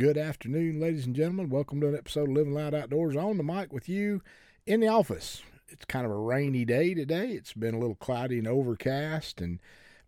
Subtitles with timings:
[0.00, 1.50] Good afternoon, ladies and gentlemen.
[1.50, 4.22] Welcome to an episode of Living Loud Outdoors on the mic with you
[4.64, 5.42] in the office.
[5.68, 7.32] It's kind of a rainy day today.
[7.32, 9.58] It's been a little cloudy and overcast and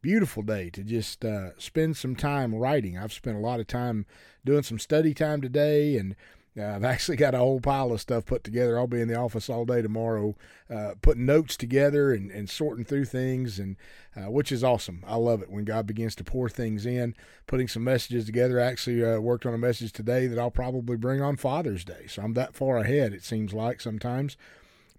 [0.00, 2.96] beautiful day to just uh, spend some time writing.
[2.96, 4.06] I've spent a lot of time
[4.46, 6.16] doing some study time today and
[6.54, 8.78] I've actually got a whole pile of stuff put together.
[8.78, 10.36] I'll be in the office all day tomorrow,
[10.68, 13.76] uh, putting notes together and, and sorting through things, and
[14.14, 15.02] uh, which is awesome.
[15.06, 17.14] I love it when God begins to pour things in,
[17.46, 18.60] putting some messages together.
[18.60, 22.06] I actually uh, worked on a message today that I'll probably bring on Father's Day,
[22.06, 23.14] so I'm that far ahead.
[23.14, 24.36] It seems like sometimes,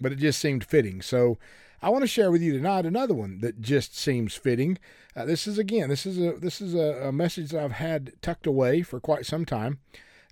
[0.01, 1.01] but it just seemed fitting.
[1.01, 1.37] So.
[1.81, 4.77] I want to share with you tonight another one that just seems fitting.
[5.17, 8.13] Uh, this is again, this is a this is a, a message that I've had
[8.21, 9.79] tucked away for quite some time.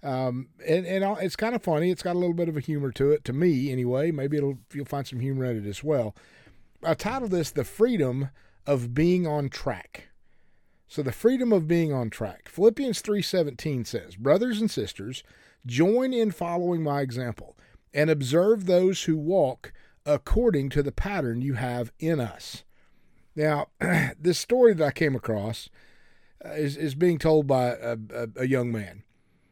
[0.03, 1.91] Um, and, and it's kind of funny.
[1.91, 4.11] It's got a little bit of a humor to it, to me anyway.
[4.11, 6.15] Maybe it'll you'll find some humor in it as well.
[6.83, 8.29] I titled this "The Freedom
[8.65, 10.09] of Being on Track."
[10.87, 12.49] So the freedom of being on track.
[12.49, 15.23] Philippians 3:17 says, "Brothers and sisters,
[15.65, 17.57] join in following my example
[17.93, 19.71] and observe those who walk
[20.05, 22.63] according to the pattern you have in us."
[23.37, 23.67] Now,
[24.19, 25.69] this story that I came across
[26.43, 29.03] uh, is, is being told by a, a, a young man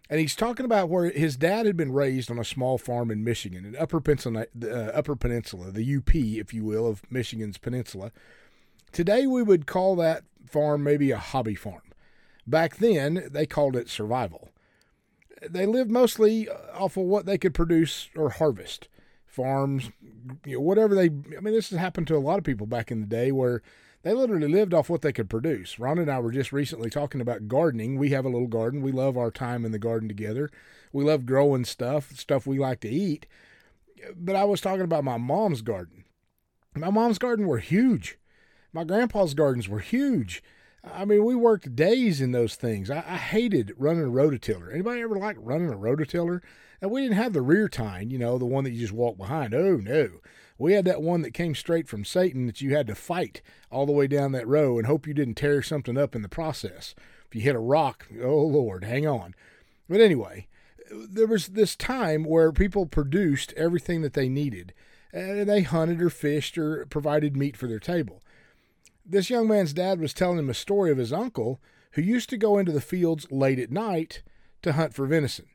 [0.10, 3.24] and he's talking about where his dad had been raised on a small farm in
[3.24, 8.12] Michigan, in Upper Peninsula, uh, Upper Peninsula, the UP, if you will, of Michigan's peninsula.
[8.92, 11.84] Today we would call that farm maybe a hobby farm.
[12.48, 14.50] Back then they called it survival.
[15.48, 18.88] They lived mostly off of what they could produce or harvest.
[19.28, 19.92] Farms,
[20.44, 21.06] you know, whatever they.
[21.06, 23.62] I mean, this has happened to a lot of people back in the day where
[24.04, 25.78] they literally lived off what they could produce.
[25.78, 27.98] Ron and I were just recently talking about gardening.
[27.98, 28.82] We have a little garden.
[28.82, 30.50] We love our time in the garden together.
[30.94, 33.26] We love growing stuff, stuff we like to eat.
[34.16, 36.06] But I was talking about my mom's garden.
[36.76, 38.18] My mom's garden were huge.
[38.72, 40.42] My grandpa's gardens were huge.
[40.84, 42.90] I mean, we worked days in those things.
[42.90, 44.72] I, I hated running a rototiller.
[44.72, 46.42] Anybody ever like running a rototiller?
[46.82, 49.18] And we didn't have the rear tine, you know, the one that you just walk
[49.18, 49.54] behind.
[49.54, 50.10] Oh no.
[50.58, 53.42] We had that one that came straight from Satan that you had to fight
[53.72, 56.30] all the way down that row and hope you didn't tear something up in the
[56.30, 56.96] process.
[57.28, 59.36] If you hit a rock, oh Lord, hang on.
[59.88, 60.48] But anyway,
[60.92, 64.74] there was this time where people produced everything that they needed.
[65.12, 68.22] And they hunted or fished or provided meat for their table.
[69.12, 71.60] This young man's dad was telling him a story of his uncle
[71.94, 74.22] who used to go into the fields late at night
[74.62, 75.48] to hunt for venison.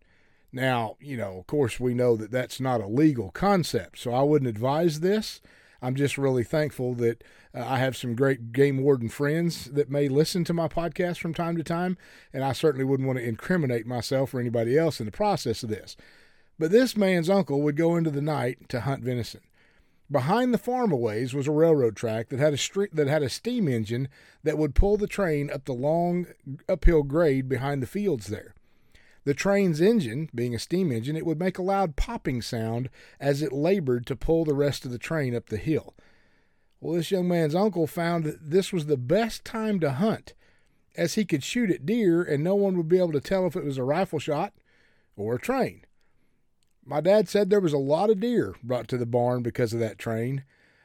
[0.53, 4.23] Now, you know, of course, we know that that's not a legal concept, so I
[4.23, 5.41] wouldn't advise this.
[5.81, 7.23] I'm just really thankful that
[7.55, 11.33] uh, I have some great game warden friends that may listen to my podcast from
[11.33, 11.97] time to time,
[12.33, 15.69] and I certainly wouldn't want to incriminate myself or anybody else in the process of
[15.69, 15.97] this.
[16.59, 19.43] But this man's uncle would go into the night to hunt venison.
[20.15, 23.25] Behind the farm a ways was a railroad track that had a street that had
[23.25, 24.07] a steam engine
[24.45, 26.29] that would pull the train up the long
[26.69, 28.55] uphill grade behind the fields there.
[29.25, 33.43] The train's engine, being a steam engine, it would make a loud popping sound as
[33.43, 35.97] it labored to pull the rest of the train up the hill.
[36.81, 40.33] Well, this young man's uncle found that this was the best time to hunt,
[40.97, 43.57] as he could shoot at deer and no one would be able to tell if
[43.57, 44.53] it was a rifle shot
[45.17, 45.85] or a train.
[46.87, 49.81] My dad said there was a lot of deer brought to the barn because of
[49.81, 50.45] that train.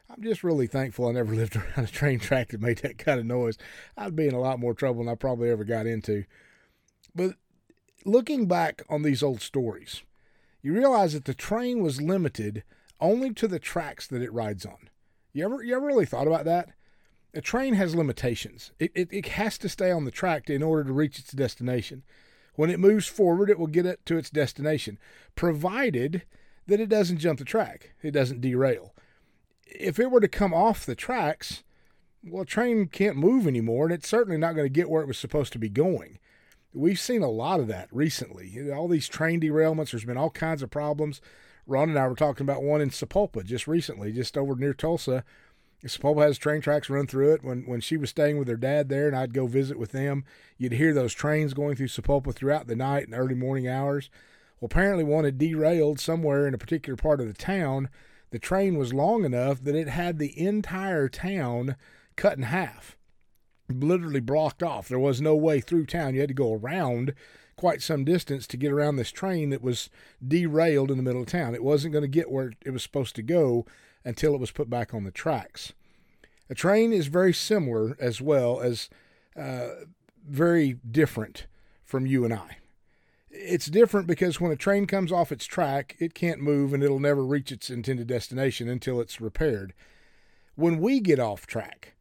[0.10, 3.20] I'm just really thankful I never lived around a train track that made that kind
[3.20, 3.58] of noise.
[3.98, 6.26] I'd be in a lot more trouble than I probably ever got into.
[7.14, 7.36] But
[8.06, 10.04] looking back on these old stories,
[10.62, 12.64] you realize that the train was limited
[13.00, 14.90] only to the tracks that it rides on.
[15.32, 16.70] You ever you ever really thought about that?
[17.34, 18.72] A train has limitations.
[18.80, 22.04] It, it, it has to stay on the track in order to reach its destination.
[22.60, 25.00] When it moves forward, it will get it to its destination,
[25.34, 26.24] provided
[26.68, 28.94] that it doesn't jump the track, it doesn't derail.
[29.66, 31.64] If it were to come off the tracks,
[32.22, 35.08] well, a train can't move anymore, and it's certainly not going to get where it
[35.08, 36.20] was supposed to be going.
[36.74, 38.70] We've seen a lot of that recently.
[38.70, 41.22] All these train derailments, there's been all kinds of problems.
[41.66, 45.24] Ron and I were talking about one in Sapulpa just recently, just over near Tulsa.
[45.84, 47.44] Sapulpa has train tracks run through it.
[47.44, 50.26] When when she was staying with her dad there, and I'd go visit with them,
[50.58, 54.10] you'd hear those trains going through Sapulpa throughout the night and early morning hours.
[54.60, 57.90] Well, apparently one had derailed somewhere in a particular part of the town.
[58.32, 61.76] The train was long enough that it had the entire town
[62.16, 62.98] cut in half
[63.70, 64.88] literally blocked off.
[64.88, 66.14] There was no way through town.
[66.14, 67.14] You had to go around
[67.60, 69.90] quite some distance to get around this train that was
[70.26, 71.54] derailed in the middle of town.
[71.54, 73.66] It wasn't going to get where it was supposed to go
[74.06, 75.74] until it was put back on the tracks.
[76.50, 78.90] A train is very similar as well as
[79.36, 79.72] uh,
[80.26, 81.48] very different
[81.84, 82.60] from you and I.
[83.30, 86.98] It's different because when a train comes off its track, it can't move and it'll
[86.98, 89.74] never reach its intended destination until it's repaired.
[90.56, 91.96] When we get off track,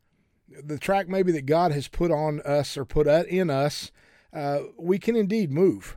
[0.48, 3.90] the track maybe that God has put on us or put in us,
[4.32, 5.96] uh, we can indeed move.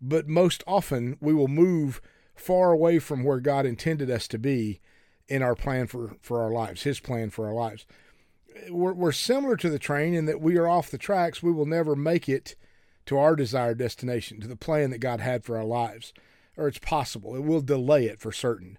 [0.00, 2.00] but most often we will move
[2.34, 4.80] far away from where God intended us to be
[5.28, 7.86] in our plan for, for our lives, His plan for our lives.
[8.70, 11.42] We're, we're similar to the train in that we are off the tracks.
[11.42, 12.54] We will never make it
[13.06, 16.12] to our desired destination, to the plan that God had for our lives,
[16.56, 17.34] or it's possible.
[17.34, 18.78] It will delay it for certain.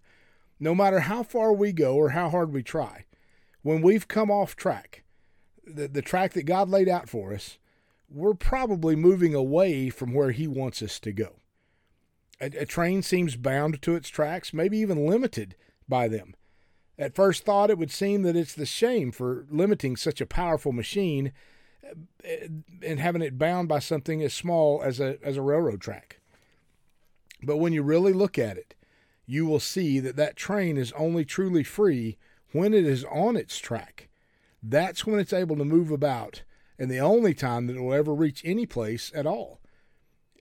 [0.59, 3.05] No matter how far we go or how hard we try,
[3.61, 5.03] when we've come off track,
[5.65, 7.57] the, the track that God laid out for us,
[8.09, 11.37] we're probably moving away from where He wants us to go.
[12.39, 15.55] A, a, train seems bound to its tracks, maybe even limited
[15.87, 16.35] by them.
[16.97, 20.71] At first thought, it would seem that it's the shame for limiting such a powerful
[20.71, 21.33] machine
[22.23, 22.47] eh,
[22.81, 26.19] and having it bound by something as small as a, as a railroad track.
[27.43, 28.75] But when you really look at it,
[29.25, 32.17] you will see that that train is only truly free
[32.51, 34.09] when it is on its track.
[34.61, 36.43] That's when it's able to move about,
[36.77, 39.59] and the only time that it will ever reach any place at all.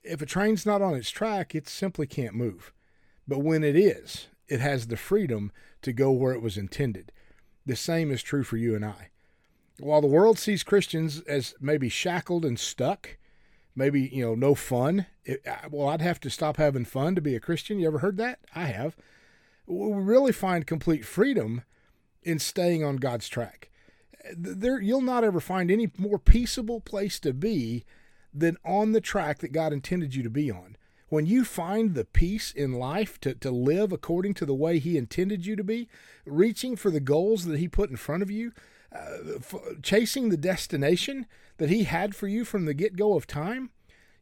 [0.03, 2.73] If a train's not on its track, it simply can't move.
[3.27, 5.51] But when it is, it has the freedom
[5.81, 7.11] to go where it was intended.
[7.65, 9.09] The same is true for you and I.
[9.79, 13.17] While the world sees Christians as maybe shackled and stuck,
[13.75, 17.35] maybe, you know, no fun, it, well, I'd have to stop having fun to be
[17.35, 17.79] a Christian.
[17.79, 18.39] You ever heard that?
[18.53, 18.95] I have.
[19.65, 21.63] We really find complete freedom
[22.21, 23.69] in staying on God's track.
[24.35, 27.85] There, you'll not ever find any more peaceable place to be
[28.33, 30.77] than on the track that God intended you to be on
[31.09, 34.97] when you find the peace in life to, to live according to the way He
[34.97, 35.87] intended you to be,
[36.25, 38.51] reaching for the goals that He put in front of you,
[38.91, 41.25] uh, f- chasing the destination
[41.57, 43.69] that He had for you from the get go of time.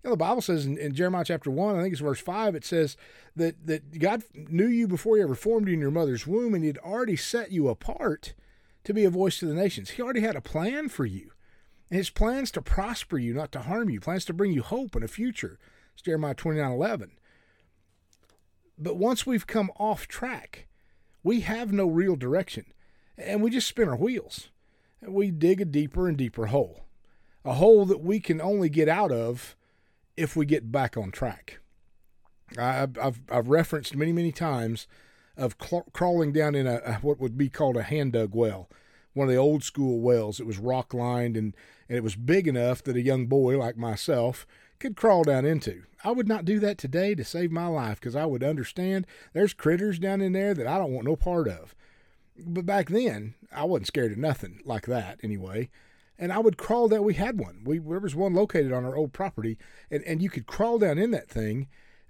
[0.03, 2.55] You know, the Bible says in, in, Jeremiah chapter 1, I think it's verse 5,
[2.55, 2.97] it says
[3.35, 6.63] that, that God knew you before He ever formed you in your mother's womb, and
[6.63, 8.33] He'd already set you apart
[8.83, 9.91] to be a voice to the nations.
[9.91, 11.31] He already had a plan for you.
[11.89, 14.95] And his plans to prosper you, not to harm you, plans to bring you hope
[14.95, 15.59] and a future.
[15.93, 17.11] It's Jeremiah 29 11.
[18.77, 20.67] But once we've come off track,
[21.23, 22.65] we have no real direction,
[23.17, 24.49] and we just spin our wheels.
[25.01, 26.85] And We dig a deeper and deeper hole,
[27.45, 29.55] a hole that we can only get out of
[30.17, 31.59] if we get back on track.
[32.57, 34.87] I've, I've, I've referenced many, many times
[35.37, 38.69] of cl- crawling down in a, a, what would be called a hand dug well,
[39.13, 40.39] one of the old school wells.
[40.39, 41.55] It was rock lined and,
[41.89, 44.45] and it was big enough that a young boy like myself
[44.79, 45.83] could crawl down into.
[46.03, 49.53] I would not do that today to save my life because I would understand there's
[49.53, 51.73] critters down in there that I don't want no part of.
[52.37, 55.69] But back then, I wasn't scared of nothing like that anyway.
[56.17, 57.03] And I would crawl down.
[57.03, 57.61] We had one.
[57.63, 59.57] We there was one located on our old property,
[59.89, 61.67] and, and you could crawl down in that thing.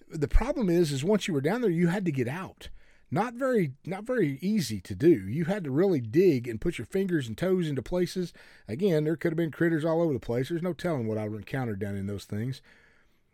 [0.09, 2.69] The problem is, is once you were down there, you had to get out
[3.13, 5.27] not very not very easy to do.
[5.27, 8.33] You had to really dig and put your fingers and toes into places.
[8.67, 10.49] Again, there could have been critters all over the place.
[10.49, 12.61] There's no telling what I would encounter down in those things.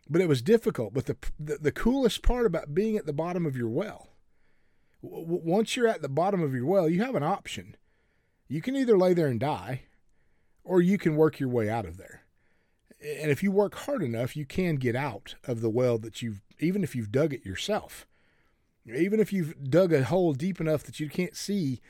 [0.08, 0.92] But it was difficult.
[0.92, 4.08] But the the, the coolest part about being at the bottom of your well,
[5.02, 7.74] w- once you're at the bottom of your well, you have an option.
[8.48, 9.84] You can either lay there and die,
[10.62, 12.22] or you can work your way out of there.
[13.00, 16.42] And if you work hard enough, you can get out of the well that you've
[16.58, 18.06] even if you've dug it yourself
[18.94, 21.80] even if you've dug a hole deep enough that you can't see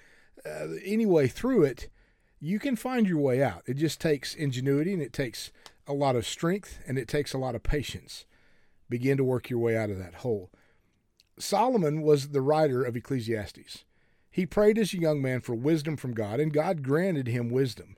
[0.44, 1.88] uh, any way through it,
[2.40, 3.62] you can find your way out.
[3.66, 5.52] It just takes ingenuity and it takes
[5.86, 8.24] a lot of strength and it takes a lot of patience.
[8.88, 10.50] Begin to work your way out of that hole.
[11.38, 13.84] Solomon was the writer of Ecclesiastes.
[14.30, 17.96] He prayed as a young man for wisdom from God, and God granted him wisdom.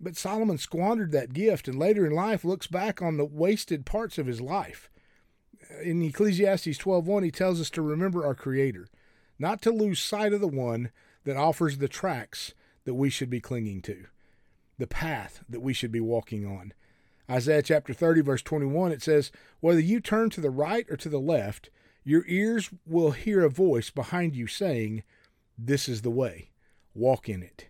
[0.00, 4.18] But Solomon squandered that gift and later in life looks back on the wasted parts
[4.18, 4.90] of his life
[5.82, 8.88] in Ecclesiastes 12:1 he tells us to remember our creator,
[9.38, 10.90] not to lose sight of the one
[11.24, 14.06] that offers the tracks that we should be clinging to,
[14.78, 16.72] the path that we should be walking on.
[17.30, 21.08] Isaiah chapter 30 verse 21 it says, "Whether you turn to the right or to
[21.08, 21.70] the left,
[22.04, 25.04] your ears will hear a voice behind you saying,
[25.56, 26.50] this is the way.
[26.94, 27.68] Walk in it."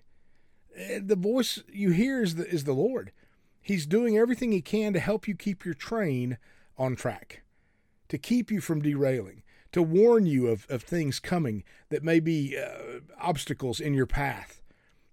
[0.74, 3.12] Eh, the voice you hear is the, is the Lord.
[3.60, 6.38] He's doing everything he can to help you keep your train
[6.78, 7.41] on track
[8.12, 9.42] to keep you from derailing,
[9.72, 14.60] to warn you of, of things coming that may be uh, obstacles in your path,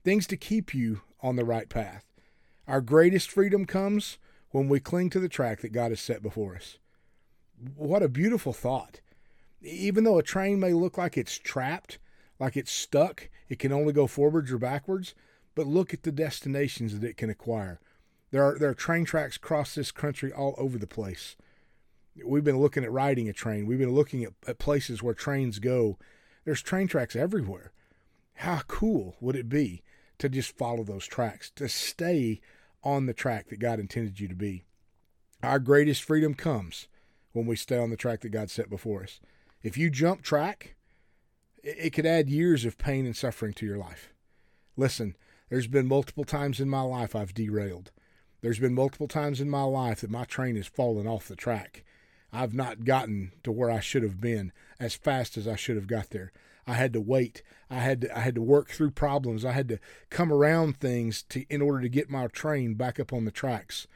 [0.03, 2.11] things to keep you on the right path.
[2.67, 4.17] Our greatest freedom comes
[4.49, 6.77] when we cling to the track that God has set before us.
[7.77, 8.99] What a beautiful thought.
[9.61, 11.99] Even though a train may look like it's trapped,
[12.37, 15.15] like it's stuck, it can only go forwards or backwards,
[15.55, 17.79] but look at the destinations that it can acquire.
[18.31, 21.37] There are, there are train tracks across this country all over the place.
[22.25, 23.65] We've been looking at riding a train.
[23.65, 25.97] We've been looking at, at places where trains go.
[26.45, 27.71] There's train tracks everywhere.
[28.35, 29.83] How cool would it be
[30.19, 32.41] to just follow those tracks, to stay
[32.83, 34.63] on the track that God intended you to be?
[35.43, 36.87] Our greatest freedom comes
[37.31, 39.19] when we stay on the track that God set before us.
[39.61, 40.75] If you jump track,
[41.63, 44.13] it could add years of pain and suffering to your life.
[44.77, 45.15] Listen,
[45.49, 47.91] there's been multiple times in my life I've derailed.
[48.41, 51.83] There's been multiple times in my life that my train has fallen off the track.
[52.31, 55.87] I've not gotten to where I should have been as fast as I should have
[55.87, 56.31] got there.
[56.67, 57.41] I had to wait.
[57.69, 59.43] I had to, I had to work through problems.
[59.43, 63.11] I had to come around things to in order to get my train back up
[63.11, 63.87] on the tracks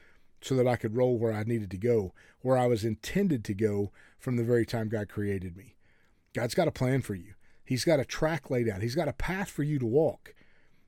[0.41, 3.53] so that I could roll where I needed to go, where I was intended to
[3.53, 5.75] go from the very time God created me.
[6.33, 7.35] God's got a plan for you.
[7.63, 8.81] He's got a track laid out.
[8.81, 10.33] He's got a path for you to walk.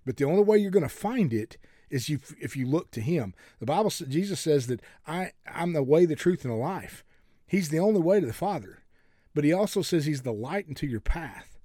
[0.05, 1.57] But the only way you're going to find it
[1.89, 3.33] is if you look to Him.
[3.59, 7.04] The Bible, Jesus says that I, I'm the way, the truth, and the life.
[7.47, 8.83] He's the only way to the Father.
[9.33, 11.57] But He also says He's the light into your path.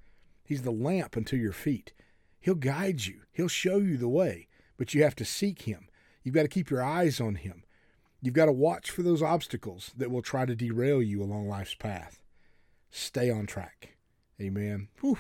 [0.45, 1.93] He's the lamp unto your feet.
[2.41, 3.21] He'll guide you.
[3.33, 5.89] He'll show you the way, but you have to seek Him.
[6.23, 7.65] You've got to keep your eyes on Him.
[8.23, 11.75] You've got to watch for those obstacles that will try to derail you along life's
[11.75, 12.23] path.
[12.91, 13.97] Stay on track.
[14.41, 14.89] Amen.
[15.01, 15.19] Whew,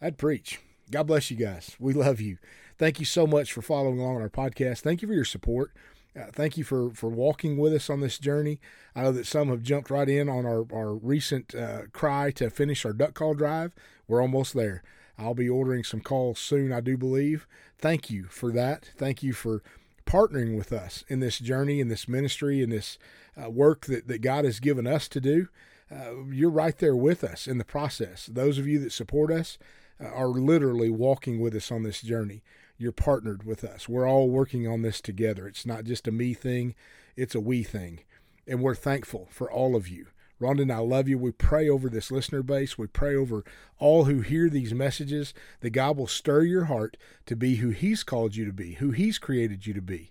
[0.00, 0.60] I'd preach.
[0.90, 1.76] God bless you guys.
[1.78, 2.38] We love you.
[2.78, 4.80] Thank you so much for following along on our podcast.
[4.80, 5.72] Thank you for your support.
[6.18, 8.58] Uh, thank you for, for walking with us on this journey.
[8.96, 12.50] I know that some have jumped right in on our, our recent uh, cry to
[12.50, 13.72] finish our duck call drive.
[14.08, 14.82] We're almost there.
[15.16, 17.46] I'll be ordering some calls soon, I do believe.
[17.78, 18.90] Thank you for that.
[18.96, 19.62] Thank you for
[20.06, 22.98] partnering with us in this journey, in this ministry, in this
[23.40, 25.48] uh, work that, that God has given us to do.
[25.90, 28.26] Uh, you're right there with us in the process.
[28.26, 29.58] Those of you that support us
[30.02, 32.42] uh, are literally walking with us on this journey.
[32.80, 33.90] You're partnered with us.
[33.90, 35.46] We're all working on this together.
[35.46, 36.74] It's not just a me thing,
[37.14, 38.00] it's a we thing.
[38.46, 40.06] And we're thankful for all of you.
[40.40, 41.18] Rhonda and I love you.
[41.18, 42.78] We pray over this listener base.
[42.78, 43.44] We pray over
[43.78, 46.96] all who hear these messages that God will stir your heart
[47.26, 50.10] to be who He's called you to be, who He's created you to be.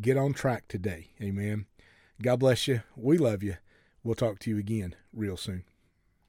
[0.00, 1.08] Get on track today.
[1.20, 1.66] Amen.
[2.22, 2.82] God bless you.
[2.94, 3.56] We love you.
[4.04, 5.64] We'll talk to you again real soon.